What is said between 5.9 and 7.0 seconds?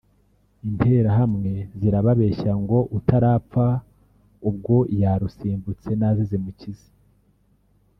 naze zimukize